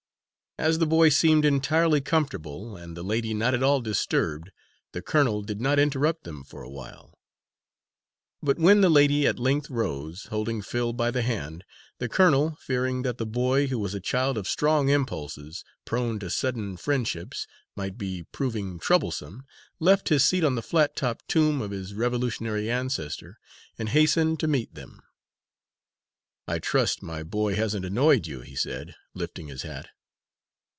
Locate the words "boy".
0.85-1.07, 13.25-13.67, 27.23-27.55